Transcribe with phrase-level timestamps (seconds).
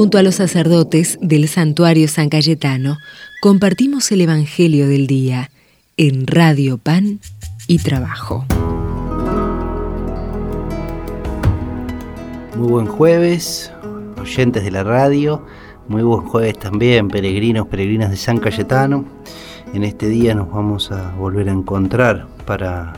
[0.00, 2.96] Junto a los sacerdotes del santuario San Cayetano,
[3.42, 5.50] compartimos el Evangelio del Día
[5.98, 7.20] en Radio Pan
[7.66, 8.46] y Trabajo.
[12.56, 13.70] Muy buen jueves,
[14.18, 15.44] oyentes de la radio.
[15.86, 19.04] Muy buen jueves también, peregrinos, peregrinas de San Cayetano.
[19.74, 22.94] En este día nos vamos a volver a encontrar para,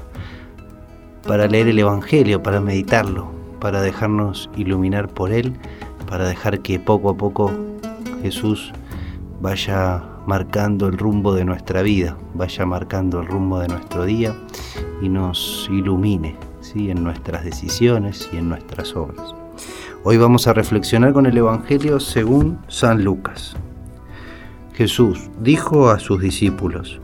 [1.27, 3.29] para leer el Evangelio, para meditarlo,
[3.59, 5.53] para dejarnos iluminar por él,
[6.13, 7.51] para dejar que poco a poco
[8.21, 8.71] Jesús
[9.41, 14.37] vaya marcando el rumbo de nuestra vida, vaya marcando el rumbo de nuestro día
[15.01, 16.91] y nos ilumine ¿sí?
[16.91, 19.35] en nuestras decisiones y en nuestras obras.
[20.05, 23.57] Hoy vamos a reflexionar con el Evangelio según San Lucas.
[24.75, 27.01] Jesús dijo a sus discípulos,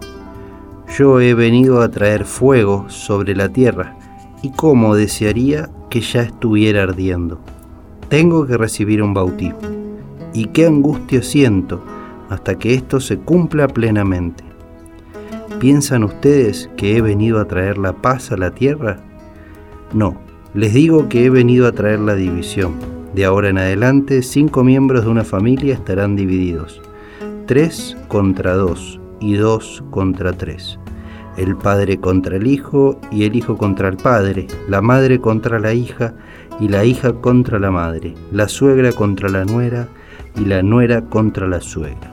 [0.99, 3.97] Yo he venido a traer fuego sobre la tierra,
[4.43, 7.41] y cómo desearía que ya estuviera ardiendo.
[8.09, 9.59] Tengo que recibir un bautismo,
[10.33, 11.85] y qué angustia siento
[12.31, 14.45] hasta que esto se cumpla plenamente.
[15.61, 18.99] ¿Piensan ustedes que he venido a traer la paz a la tierra?
[19.93, 20.17] No,
[20.55, 22.75] les digo que he venido a traer la división.
[23.15, 26.81] De ahora en adelante, cinco miembros de una familia estarán divididos.
[27.47, 30.79] Tres contra dos y dos contra tres.
[31.39, 34.49] El padre contra el hijo y el hijo contra el padre.
[34.69, 36.13] La madre contra la hija
[36.59, 38.15] y la hija contra la madre.
[38.33, 39.87] La suegra contra la nuera
[40.35, 42.13] y la nuera contra la suegra.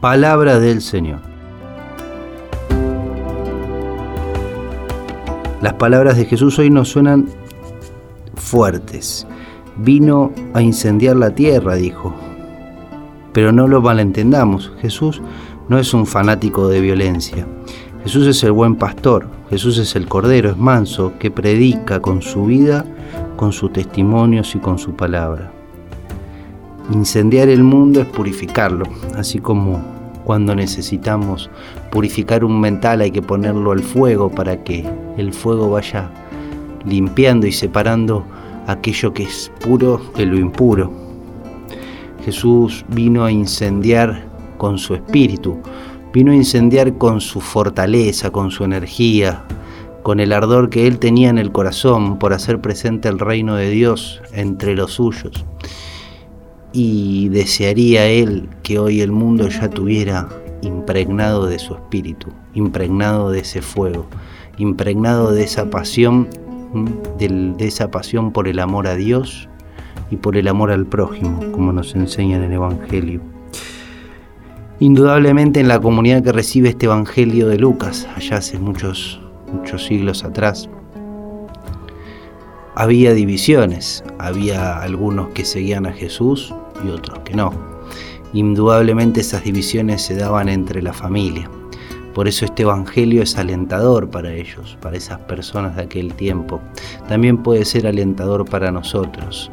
[0.00, 1.20] Palabra del Señor.
[5.62, 7.28] Las palabras de Jesús hoy nos suenan
[8.34, 9.28] fuertes.
[9.76, 12.12] Vino a incendiar la tierra, dijo.
[13.32, 14.72] Pero no lo malentendamos.
[14.80, 15.22] Jesús
[15.68, 17.46] no es un fanático de violencia.
[18.06, 19.26] Jesús es el buen pastor.
[19.50, 22.84] Jesús es el cordero, es manso, que predica con su vida,
[23.34, 25.50] con sus testimonios y con su palabra.
[26.92, 28.84] Incendiar el mundo es purificarlo,
[29.16, 29.82] así como
[30.22, 31.50] cuando necesitamos
[31.90, 36.08] purificar un mental hay que ponerlo al fuego para que el fuego vaya
[36.84, 38.24] limpiando y separando
[38.68, 40.92] aquello que es puro de lo impuro.
[42.24, 44.22] Jesús vino a incendiar
[44.58, 45.58] con su espíritu,
[46.16, 49.44] vino a incendiar con su fortaleza, con su energía,
[50.02, 53.68] con el ardor que él tenía en el corazón por hacer presente el reino de
[53.68, 55.44] Dios entre los suyos
[56.72, 60.26] y desearía él que hoy el mundo ya tuviera
[60.62, 64.06] impregnado de su espíritu, impregnado de ese fuego,
[64.56, 66.28] impregnado de esa pasión,
[67.18, 69.50] de, esa pasión por el amor a Dios
[70.10, 73.35] y por el amor al prójimo, como nos enseña en el Evangelio.
[74.78, 79.18] Indudablemente en la comunidad que recibe este Evangelio de Lucas, allá hace muchos,
[79.50, 80.68] muchos siglos atrás,
[82.74, 86.54] había divisiones, había algunos que seguían a Jesús
[86.84, 87.54] y otros que no.
[88.34, 91.50] Indudablemente esas divisiones se daban entre la familia.
[92.12, 96.60] Por eso este Evangelio es alentador para ellos, para esas personas de aquel tiempo.
[97.08, 99.50] También puede ser alentador para nosotros.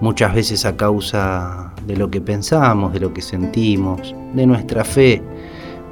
[0.00, 5.20] Muchas veces a causa de lo que pensamos, de lo que sentimos, de nuestra fe,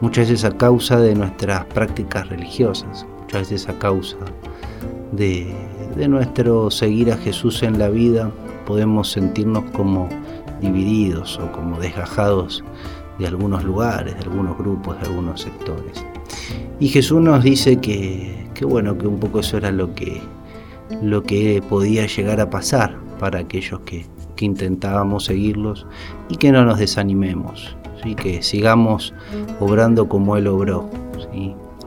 [0.01, 4.17] muchas veces a causa de nuestras prácticas religiosas, muchas veces a causa
[5.11, 5.53] de,
[6.09, 8.31] nuestro seguir a Jesús en la vida,
[8.65, 10.09] podemos sentirnos como
[10.61, 12.63] divididos o como desgajados
[13.19, 16.05] de algunos lugares, de algunos grupos, de algunos sectores.
[16.79, 20.21] Y Jesús nos dice que, bueno, que un poco eso era lo que,
[21.03, 24.07] lo que podía llegar a pasar para aquellos que,
[24.39, 25.87] intentábamos seguirlos
[26.29, 28.15] y que no nos desanimemos, ¿sí?
[28.15, 29.15] que sigamos
[29.61, 30.91] obrando como Él obró,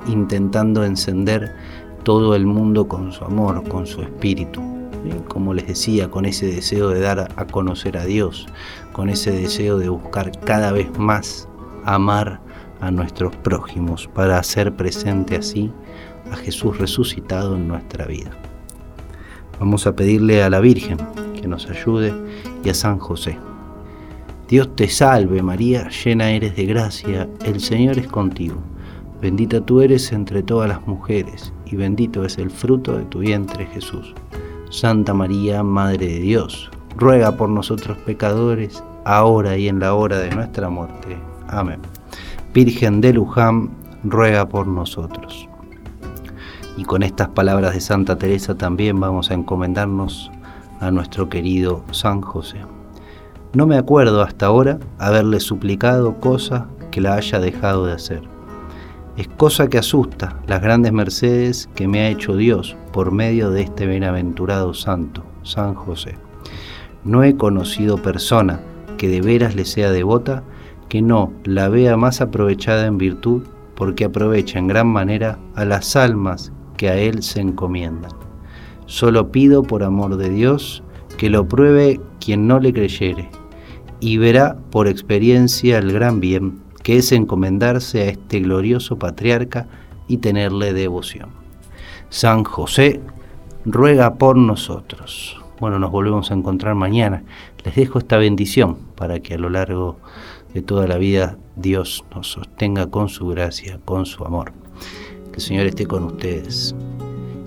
[0.07, 1.53] intentando encender
[2.01, 4.79] todo el mundo con su amor, con su espíritu
[5.27, 8.47] como les decía, con ese deseo de dar a conocer a Dios,
[8.91, 11.47] con ese deseo de buscar cada vez más
[11.85, 12.39] amar
[12.81, 15.71] a nuestros prójimos para hacer presente así
[16.31, 18.31] a Jesús resucitado en nuestra vida.
[19.59, 20.97] Vamos a pedirle a la Virgen
[21.39, 22.13] que nos ayude
[22.63, 23.37] y a San José.
[24.47, 28.55] Dios te salve María, llena eres de gracia, el Señor es contigo.
[29.21, 33.65] Bendita tú eres entre todas las mujeres, y bendito es el fruto de tu vientre
[33.65, 34.15] Jesús.
[34.69, 40.33] Santa María, Madre de Dios, ruega por nosotros pecadores, ahora y en la hora de
[40.33, 41.17] nuestra muerte.
[41.49, 41.81] Amén.
[42.53, 43.71] Virgen de Luján,
[44.03, 45.48] ruega por nosotros.
[46.79, 50.31] Y con estas palabras de Santa Teresa también vamos a encomendarnos
[50.79, 52.61] a nuestro querido San José.
[53.51, 58.21] No me acuerdo hasta ahora haberle suplicado cosa que la haya dejado de hacer
[59.17, 63.63] es cosa que asusta las grandes mercedes que me ha hecho Dios por medio de
[63.63, 66.15] este bienaventurado santo, San José.
[67.03, 68.61] No he conocido persona
[68.97, 70.43] que de veras le sea devota
[70.87, 73.43] que no la vea más aprovechada en virtud
[73.75, 78.11] porque aprovecha en gran manera a las almas que a Él se encomiendan.
[78.85, 80.81] Solo pido por amor de Dios
[81.17, 83.29] que lo pruebe quien no le creyere
[83.99, 89.67] y verá por experiencia el gran bien que es encomendarse a este glorioso patriarca
[90.07, 91.31] y tenerle devoción.
[92.07, 93.01] San José
[93.65, 95.37] ruega por nosotros.
[95.59, 97.23] Bueno, nos volvemos a encontrar mañana.
[97.65, 99.97] Les dejo esta bendición para que a lo largo
[100.53, 104.53] de toda la vida Dios nos sostenga con su gracia, con su amor.
[105.31, 106.75] Que el Señor esté con ustedes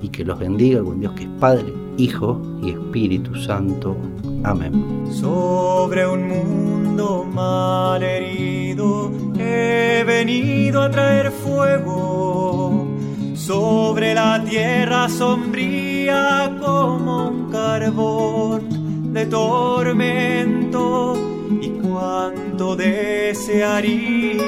[0.03, 3.97] y que los bendiga con Dios que es Padre, Hijo y Espíritu Santo.
[4.45, 5.07] Amén.
[5.11, 12.89] Sobre un mundo mal herido he venido a traer fuego.
[13.35, 21.15] Sobre la tierra sombría como un carbón de tormento
[21.61, 24.43] y cuánto desearía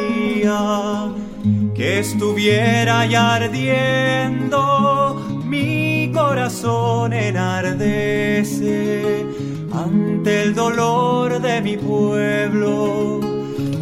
[1.84, 9.24] estuviera ya ardiendo mi corazón enardece
[9.72, 13.20] ante el dolor de mi pueblo.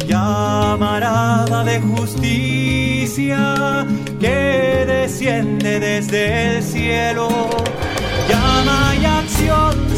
[0.07, 3.85] Llamarada de justicia
[4.19, 7.29] que desciende desde el cielo.
[8.29, 9.92] Llama y acción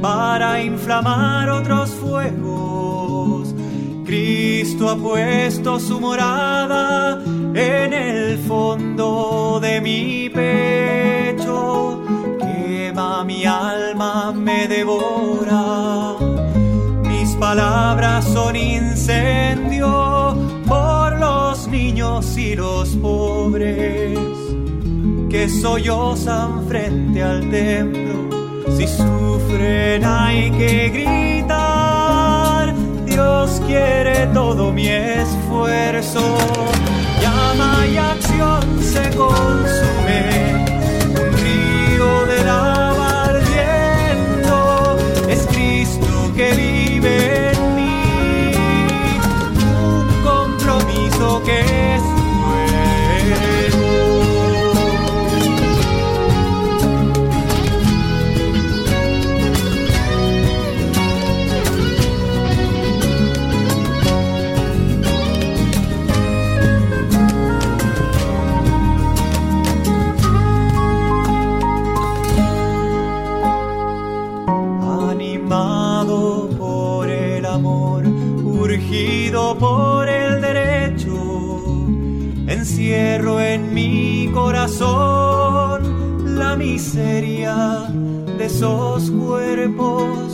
[0.00, 3.54] para inflamar otros fuegos.
[4.04, 7.22] Cristo ha puesto su morada
[7.54, 12.02] en el fondo de mi pecho.
[12.38, 16.16] Quema mi alma, me devora.
[17.08, 20.36] Mis palabras son incendio
[20.66, 24.18] por los niños y los pobres
[25.30, 28.01] que sollozan frente al templo.
[28.76, 32.74] Si sufren hay que gritar,
[33.04, 36.36] Dios quiere todo mi esfuerzo.
[37.20, 40.31] Llama y acción se consume,
[79.58, 81.86] por el derecho,
[82.46, 85.80] encierro en mi corazón
[86.38, 87.88] la miseria
[88.38, 90.32] de esos cuerpos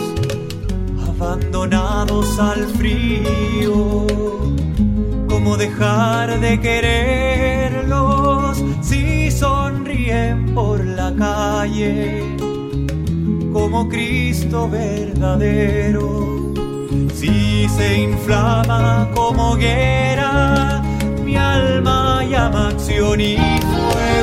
[1.09, 4.07] abandonados al frío.
[5.29, 7.83] ¿Cómo dejar de quererlos
[8.83, 12.23] si sonríen por la calle
[13.53, 16.39] como Cristo verdadero?
[17.15, 20.83] Si se inflama como hoguera,
[21.25, 24.18] mi alma llama acción y fuego,